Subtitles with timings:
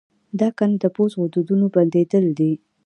[0.37, 2.53] د اکنه د پوست غدودونو بندېدل دي.